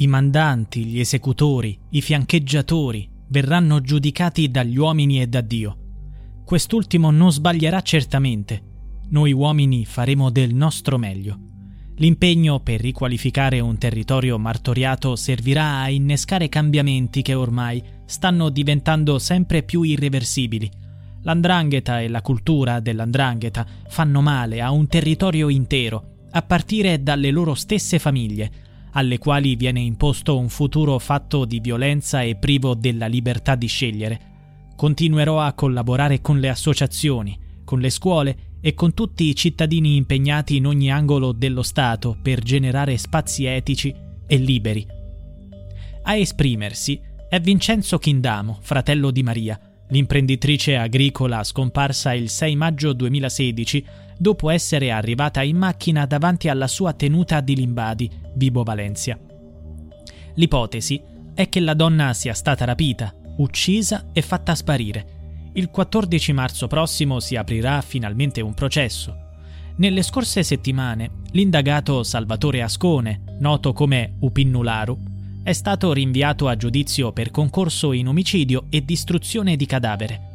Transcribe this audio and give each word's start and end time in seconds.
I 0.00 0.06
mandanti, 0.06 0.86
gli 0.86 0.98
esecutori, 0.98 1.78
i 1.90 2.00
fiancheggiatori 2.00 3.06
verranno 3.28 3.82
giudicati 3.82 4.50
dagli 4.50 4.78
uomini 4.78 5.20
e 5.20 5.26
da 5.26 5.42
Dio. 5.42 5.76
Quest'ultimo 6.42 7.10
non 7.10 7.30
sbaglierà 7.30 7.82
certamente. 7.82 8.62
Noi 9.10 9.32
uomini 9.32 9.84
faremo 9.84 10.30
del 10.30 10.54
nostro 10.54 10.96
meglio. 10.96 11.38
L'impegno 11.96 12.60
per 12.60 12.80
riqualificare 12.80 13.60
un 13.60 13.76
territorio 13.76 14.38
martoriato 14.38 15.16
servirà 15.16 15.80
a 15.80 15.90
innescare 15.90 16.48
cambiamenti 16.48 17.20
che 17.20 17.34
ormai 17.34 17.82
stanno 18.06 18.48
diventando 18.48 19.18
sempre 19.18 19.62
più 19.62 19.82
irreversibili. 19.82 20.70
L'andrangheta 21.24 22.00
e 22.00 22.08
la 22.08 22.22
cultura 22.22 22.80
dell'andrangheta 22.80 23.66
fanno 23.86 24.22
male 24.22 24.62
a 24.62 24.70
un 24.70 24.86
territorio 24.86 25.50
intero, 25.50 26.28
a 26.30 26.40
partire 26.40 27.02
dalle 27.02 27.30
loro 27.30 27.52
stesse 27.52 27.98
famiglie, 27.98 28.68
alle 28.92 29.18
quali 29.18 29.56
viene 29.56 29.80
imposto 29.80 30.38
un 30.38 30.48
futuro 30.48 30.98
fatto 30.98 31.44
di 31.44 31.60
violenza 31.60 32.22
e 32.22 32.36
privo 32.36 32.74
della 32.74 33.06
libertà 33.06 33.54
di 33.54 33.66
scegliere. 33.66 34.20
Continuerò 34.76 35.40
a 35.40 35.52
collaborare 35.52 36.20
con 36.20 36.40
le 36.40 36.48
associazioni, 36.48 37.38
con 37.64 37.80
le 37.80 37.90
scuole 37.90 38.36
e 38.60 38.74
con 38.74 38.94
tutti 38.94 39.24
i 39.24 39.36
cittadini 39.36 39.96
impegnati 39.96 40.56
in 40.56 40.66
ogni 40.66 40.90
angolo 40.90 41.32
dello 41.32 41.62
Stato 41.62 42.16
per 42.20 42.40
generare 42.40 42.96
spazi 42.96 43.44
etici 43.44 43.94
e 44.26 44.36
liberi. 44.36 44.86
A 46.02 46.16
esprimersi 46.16 47.00
è 47.28 47.40
Vincenzo 47.40 47.98
Chindamo, 47.98 48.58
fratello 48.60 49.10
di 49.10 49.22
Maria, 49.22 49.69
l'imprenditrice 49.90 50.76
agricola 50.76 51.44
scomparsa 51.44 52.12
il 52.12 52.28
6 52.28 52.56
maggio 52.56 52.92
2016 52.92 53.84
dopo 54.18 54.50
essere 54.50 54.90
arrivata 54.90 55.42
in 55.42 55.56
macchina 55.56 56.06
davanti 56.06 56.48
alla 56.48 56.66
sua 56.66 56.92
tenuta 56.92 57.40
di 57.40 57.56
Limbadi, 57.56 58.10
Vibo 58.34 58.62
Valencia. 58.62 59.18
L'ipotesi 60.34 61.00
è 61.34 61.48
che 61.48 61.60
la 61.60 61.74
donna 61.74 62.12
sia 62.12 62.34
stata 62.34 62.64
rapita, 62.64 63.14
uccisa 63.38 64.08
e 64.12 64.22
fatta 64.22 64.54
sparire. 64.54 65.50
Il 65.54 65.70
14 65.70 66.32
marzo 66.32 66.66
prossimo 66.66 67.18
si 67.18 67.36
aprirà 67.36 67.80
finalmente 67.80 68.40
un 68.40 68.54
processo. 68.54 69.28
Nelle 69.76 70.02
scorse 70.02 70.42
settimane, 70.42 71.22
l'indagato 71.32 72.02
Salvatore 72.02 72.62
Ascone, 72.62 73.22
noto 73.38 73.72
come 73.72 74.16
Upinnularu, 74.20 75.09
è 75.42 75.52
stato 75.52 75.92
rinviato 75.92 76.48
a 76.48 76.56
giudizio 76.56 77.12
per 77.12 77.30
concorso 77.30 77.92
in 77.92 78.08
omicidio 78.08 78.66
e 78.68 78.84
distruzione 78.84 79.56
di 79.56 79.64
cadavere. 79.64 80.28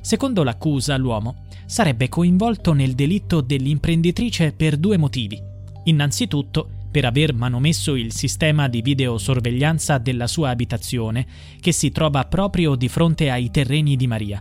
Secondo 0.00 0.44
l'accusa, 0.44 0.96
l'uomo 0.96 1.44
sarebbe 1.66 2.08
coinvolto 2.08 2.72
nel 2.72 2.94
delitto 2.94 3.40
dell'imprenditrice 3.40 4.52
per 4.52 4.76
due 4.76 4.96
motivi. 4.96 5.42
Innanzitutto, 5.84 6.68
per 6.90 7.04
aver 7.04 7.34
manomesso 7.34 7.96
il 7.96 8.12
sistema 8.12 8.68
di 8.68 8.80
videosorveglianza 8.80 9.98
della 9.98 10.28
sua 10.28 10.50
abitazione, 10.50 11.26
che 11.60 11.72
si 11.72 11.90
trova 11.90 12.24
proprio 12.26 12.76
di 12.76 12.88
fronte 12.88 13.30
ai 13.30 13.50
terreni 13.50 13.96
di 13.96 14.06
Maria. 14.06 14.40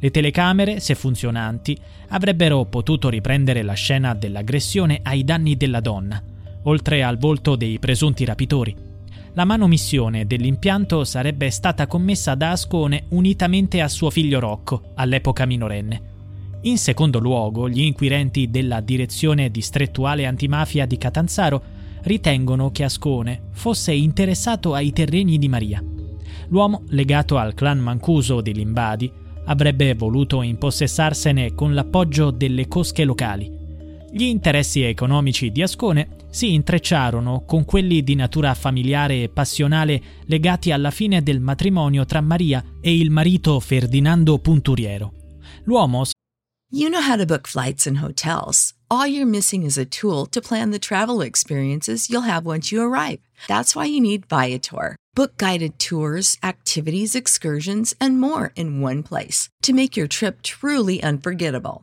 Le 0.00 0.10
telecamere, 0.10 0.80
se 0.80 0.96
funzionanti, 0.96 1.78
avrebbero 2.08 2.64
potuto 2.64 3.08
riprendere 3.08 3.62
la 3.62 3.74
scena 3.74 4.14
dell'aggressione 4.14 5.00
ai 5.04 5.22
danni 5.22 5.56
della 5.56 5.80
donna, 5.80 6.20
oltre 6.64 7.04
al 7.04 7.18
volto 7.18 7.54
dei 7.54 7.78
presunti 7.78 8.24
rapitori. 8.24 8.92
La 9.36 9.44
manomissione 9.44 10.26
dell'impianto 10.26 11.02
sarebbe 11.02 11.50
stata 11.50 11.88
commessa 11.88 12.36
da 12.36 12.52
Ascone 12.52 13.06
unitamente 13.08 13.80
a 13.80 13.88
suo 13.88 14.08
figlio 14.08 14.38
Rocco, 14.38 14.92
all'epoca 14.94 15.44
minorenne. 15.44 16.12
In 16.62 16.78
secondo 16.78 17.18
luogo, 17.18 17.68
gli 17.68 17.80
inquirenti 17.80 18.48
della 18.48 18.80
Direzione 18.80 19.50
Distrettuale 19.50 20.24
Antimafia 20.26 20.86
di 20.86 20.96
Catanzaro 20.96 21.62
ritengono 22.02 22.70
che 22.70 22.84
Ascone 22.84 23.48
fosse 23.50 23.92
interessato 23.92 24.72
ai 24.72 24.92
terreni 24.92 25.36
di 25.36 25.48
Maria. 25.48 25.82
L'uomo, 26.48 26.82
legato 26.90 27.36
al 27.36 27.54
clan 27.54 27.80
mancuso 27.80 28.40
di 28.40 28.54
Limbadi, 28.54 29.10
avrebbe 29.46 29.94
voluto 29.94 30.42
impossessarsene 30.42 31.54
con 31.54 31.74
l'appoggio 31.74 32.30
delle 32.30 32.68
cosche 32.68 33.04
locali. 33.04 33.53
Gli 34.14 34.26
interessi 34.26 34.82
economici 34.82 35.50
di 35.50 35.60
Ascone 35.60 36.26
si 36.30 36.52
intrecciarono 36.52 37.42
con 37.44 37.64
quelli 37.64 38.04
di 38.04 38.14
natura 38.14 38.54
familiare 38.54 39.24
e 39.24 39.28
passionale 39.28 40.00
legati 40.26 40.70
alla 40.70 40.92
fine 40.92 41.20
del 41.20 41.40
matrimonio 41.40 42.04
tra 42.04 42.20
Maria 42.20 42.62
e 42.80 42.96
il 42.96 43.10
marito 43.10 43.58
Ferdinando 43.58 44.38
Punturiero. 44.38 45.12
L'uomo 45.64 46.04
You 46.70 46.90
know 46.90 47.00
how 47.00 47.16
to 47.16 47.26
book 47.26 47.48
flights 47.48 47.88
and 47.88 47.98
hotels. 47.98 48.72
All 48.88 49.04
you're 49.04 49.28
missing 49.28 49.64
is 49.64 49.76
a 49.76 49.84
tool 49.84 50.26
to 50.26 50.40
plan 50.40 50.70
the 50.70 50.78
travel 50.78 51.20
experiences 51.20 52.08
you'll 52.08 52.28
have 52.28 52.46
once 52.46 52.72
you 52.72 52.82
arrive. 52.82 53.18
That's 53.48 53.74
why 53.74 53.86
you 53.86 54.00
need 54.00 54.28
Viator. 54.28 54.94
Book 55.14 55.36
guided 55.38 55.80
tours, 55.80 56.38
activities, 56.40 57.16
excursions, 57.16 57.94
and 58.00 58.20
more 58.20 58.52
in 58.54 58.80
one 58.80 59.02
place 59.02 59.48
to 59.62 59.72
make 59.72 59.96
your 59.96 60.06
trip 60.06 60.42
truly 60.42 61.02
unforgettable. 61.02 61.82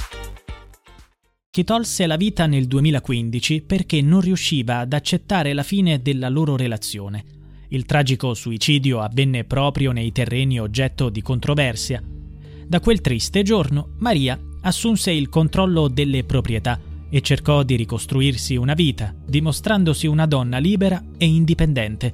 Chi 1.53 1.65
tolse 1.65 2.07
la 2.07 2.15
vita 2.15 2.45
nel 2.45 2.65
2015 2.65 3.63
perché 3.63 4.01
non 4.01 4.21
riusciva 4.21 4.77
ad 4.77 4.93
accettare 4.93 5.51
la 5.51 5.63
fine 5.63 6.01
della 6.01 6.29
loro 6.29 6.55
relazione. 6.55 7.25
Il 7.67 7.83
tragico 7.83 8.33
suicidio 8.33 9.01
avvenne 9.01 9.43
proprio 9.43 9.91
nei 9.91 10.13
terreni 10.13 10.61
oggetto 10.61 11.09
di 11.09 11.21
controversia. 11.21 12.01
Da 12.65 12.79
quel 12.79 13.01
triste 13.01 13.43
giorno, 13.43 13.95
Maria 13.97 14.39
assunse 14.61 15.11
il 15.11 15.27
controllo 15.27 15.89
delle 15.89 16.23
proprietà 16.23 16.79
e 17.09 17.19
cercò 17.19 17.63
di 17.63 17.75
ricostruirsi 17.75 18.55
una 18.55 18.73
vita, 18.73 19.13
dimostrandosi 19.25 20.07
una 20.07 20.27
donna 20.27 20.57
libera 20.57 21.03
e 21.17 21.25
indipendente. 21.25 22.13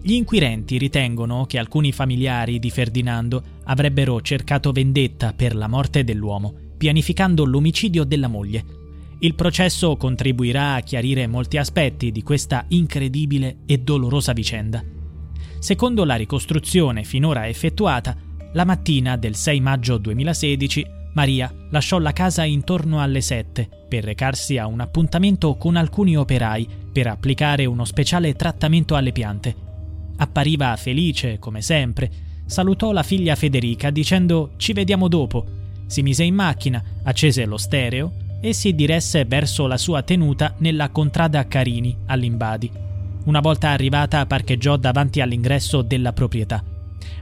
Gli 0.00 0.14
inquirenti 0.14 0.78
ritengono 0.78 1.44
che 1.44 1.58
alcuni 1.58 1.92
familiari 1.92 2.58
di 2.58 2.70
Ferdinando 2.70 3.42
avrebbero 3.64 4.22
cercato 4.22 4.72
vendetta 4.72 5.34
per 5.34 5.54
la 5.54 5.68
morte 5.68 6.04
dell'uomo, 6.04 6.61
pianificando 6.82 7.44
l'omicidio 7.44 8.02
della 8.02 8.26
moglie. 8.26 8.64
Il 9.20 9.36
processo 9.36 9.96
contribuirà 9.96 10.74
a 10.74 10.80
chiarire 10.80 11.28
molti 11.28 11.56
aspetti 11.56 12.10
di 12.10 12.24
questa 12.24 12.64
incredibile 12.70 13.58
e 13.66 13.78
dolorosa 13.78 14.32
vicenda. 14.32 14.82
Secondo 15.60 16.04
la 16.04 16.16
ricostruzione 16.16 17.04
finora 17.04 17.46
effettuata, 17.46 18.16
la 18.54 18.64
mattina 18.64 19.16
del 19.16 19.36
6 19.36 19.60
maggio 19.60 19.96
2016 19.96 20.86
Maria 21.12 21.54
lasciò 21.70 22.00
la 22.00 22.12
casa 22.12 22.42
intorno 22.42 23.00
alle 23.00 23.20
7 23.20 23.68
per 23.88 24.02
recarsi 24.02 24.58
a 24.58 24.66
un 24.66 24.80
appuntamento 24.80 25.54
con 25.54 25.76
alcuni 25.76 26.16
operai 26.16 26.66
per 26.90 27.06
applicare 27.06 27.64
uno 27.64 27.84
speciale 27.84 28.34
trattamento 28.34 28.96
alle 28.96 29.12
piante. 29.12 29.54
Appariva 30.16 30.74
felice, 30.74 31.38
come 31.38 31.62
sempre, 31.62 32.10
salutò 32.44 32.90
la 32.90 33.04
figlia 33.04 33.36
Federica 33.36 33.90
dicendo 33.90 34.54
ci 34.56 34.72
vediamo 34.72 35.06
dopo. 35.06 35.60
Si 35.92 36.00
mise 36.00 36.24
in 36.24 36.34
macchina, 36.34 36.82
accese 37.02 37.44
lo 37.44 37.58
stereo 37.58 38.14
e 38.40 38.54
si 38.54 38.74
diresse 38.74 39.26
verso 39.26 39.66
la 39.66 39.76
sua 39.76 40.02
tenuta 40.02 40.54
nella 40.60 40.88
contrada 40.88 41.46
Carini, 41.46 41.94
all'Imbadi. 42.06 42.70
Una 43.24 43.40
volta 43.40 43.68
arrivata 43.68 44.24
parcheggiò 44.24 44.78
davanti 44.78 45.20
all'ingresso 45.20 45.82
della 45.82 46.14
proprietà. 46.14 46.64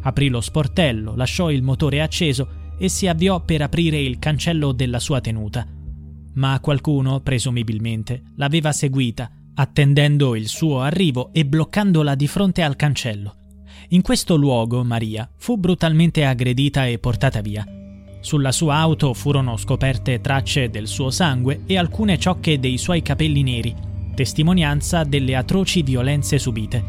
Aprì 0.02 0.28
lo 0.28 0.40
sportello, 0.40 1.16
lasciò 1.16 1.50
il 1.50 1.64
motore 1.64 2.00
acceso 2.00 2.74
e 2.78 2.88
si 2.88 3.08
avviò 3.08 3.40
per 3.40 3.62
aprire 3.62 3.98
il 3.98 4.20
cancello 4.20 4.70
della 4.70 5.00
sua 5.00 5.20
tenuta. 5.20 5.66
Ma 6.34 6.60
qualcuno, 6.60 7.18
presumibilmente, 7.18 8.22
l'aveva 8.36 8.70
seguita, 8.70 9.32
attendendo 9.54 10.36
il 10.36 10.46
suo 10.46 10.80
arrivo 10.80 11.30
e 11.32 11.44
bloccandola 11.44 12.14
di 12.14 12.28
fronte 12.28 12.62
al 12.62 12.76
cancello. 12.76 13.34
In 13.88 14.02
questo 14.02 14.36
luogo 14.36 14.84
Maria 14.84 15.28
fu 15.38 15.56
brutalmente 15.56 16.24
aggredita 16.24 16.86
e 16.86 17.00
portata 17.00 17.40
via. 17.40 17.66
Sulla 18.20 18.52
sua 18.52 18.76
auto 18.76 19.14
furono 19.14 19.56
scoperte 19.56 20.20
tracce 20.20 20.68
del 20.68 20.86
suo 20.86 21.10
sangue 21.10 21.62
e 21.64 21.78
alcune 21.78 22.18
ciocche 22.18 22.60
dei 22.60 22.76
suoi 22.76 23.00
capelli 23.00 23.42
neri, 23.42 23.74
testimonianza 24.14 25.04
delle 25.04 25.34
atroci 25.34 25.82
violenze 25.82 26.38
subite. 26.38 26.84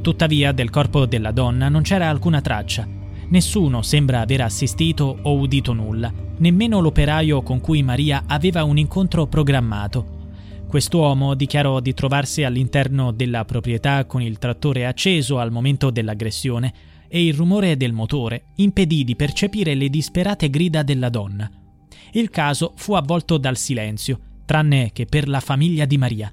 Tuttavia 0.00 0.50
del 0.50 0.70
corpo 0.70 1.06
della 1.06 1.30
donna 1.30 1.68
non 1.68 1.82
c'era 1.82 2.08
alcuna 2.08 2.40
traccia. 2.40 2.86
Nessuno 3.28 3.82
sembra 3.82 4.20
aver 4.20 4.40
assistito 4.40 5.18
o 5.22 5.38
udito 5.38 5.72
nulla, 5.72 6.12
nemmeno 6.38 6.80
l'operaio 6.80 7.42
con 7.42 7.60
cui 7.60 7.82
Maria 7.84 8.24
aveva 8.26 8.64
un 8.64 8.76
incontro 8.76 9.26
programmato. 9.26 10.22
Quest'uomo 10.66 11.34
dichiarò 11.34 11.78
di 11.78 11.94
trovarsi 11.94 12.42
all'interno 12.42 13.12
della 13.12 13.44
proprietà 13.44 14.04
con 14.04 14.20
il 14.20 14.38
trattore 14.38 14.84
acceso 14.84 15.38
al 15.38 15.52
momento 15.52 15.90
dell'aggressione 15.90 16.72
e 17.08 17.24
il 17.24 17.34
rumore 17.34 17.76
del 17.76 17.92
motore 17.92 18.46
impedì 18.56 19.04
di 19.04 19.16
percepire 19.16 19.74
le 19.74 19.88
disperate 19.88 20.50
grida 20.50 20.82
della 20.82 21.08
donna. 21.08 21.50
Il 22.12 22.30
caso 22.30 22.72
fu 22.76 22.94
avvolto 22.94 23.38
dal 23.38 23.56
silenzio 23.56 24.20
tranne 24.44 24.90
che 24.92 25.06
per 25.06 25.28
la 25.28 25.40
famiglia 25.40 25.84
di 25.84 25.98
Maria. 25.98 26.30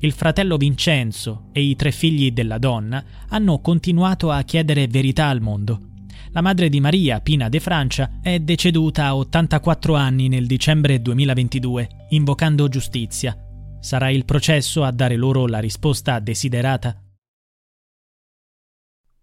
Il 0.00 0.12
fratello 0.12 0.56
Vincenzo 0.56 1.46
e 1.52 1.62
i 1.62 1.76
tre 1.76 1.90
figli 1.90 2.30
della 2.30 2.58
donna 2.58 3.02
hanno 3.28 3.60
continuato 3.60 4.30
a 4.30 4.42
chiedere 4.42 4.86
verità 4.86 5.28
al 5.28 5.40
mondo. 5.40 5.92
La 6.32 6.40
madre 6.40 6.68
di 6.68 6.80
Maria, 6.80 7.20
Pina 7.20 7.48
de 7.48 7.60
Francia, 7.60 8.18
è 8.20 8.40
deceduta 8.40 9.06
a 9.06 9.16
84 9.16 9.94
anni 9.94 10.28
nel 10.28 10.46
dicembre 10.46 11.00
2022, 11.00 11.88
invocando 12.10 12.68
giustizia. 12.68 13.36
Sarà 13.80 14.10
il 14.10 14.24
processo 14.24 14.82
a 14.82 14.90
dare 14.90 15.16
loro 15.16 15.46
la 15.46 15.60
risposta 15.60 16.18
desiderata? 16.18 17.03